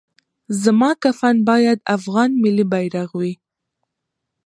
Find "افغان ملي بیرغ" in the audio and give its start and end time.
1.95-3.09